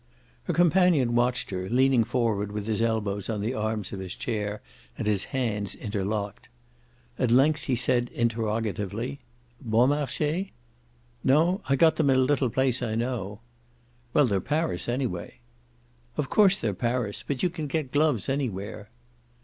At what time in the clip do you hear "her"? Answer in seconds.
0.45-0.53, 1.51-1.69